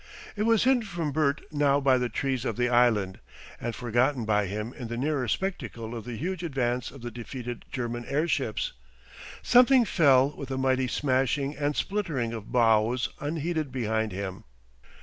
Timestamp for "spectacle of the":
5.27-6.17